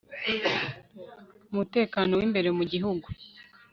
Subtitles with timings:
[1.51, 3.07] umutekano w imbere mu Gihugu